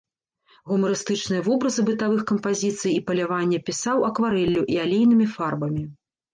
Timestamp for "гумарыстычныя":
0.69-1.41